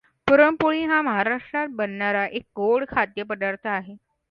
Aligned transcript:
पुरणपोळी 0.27 0.83
हा 0.83 1.01
महाराष्ट्रात 1.01 1.67
बनणारा 1.73 2.25
एक 2.27 2.43
गोड 2.55 2.85
खाद्यपदार्थ 2.89 3.67
आहे. 3.67 3.95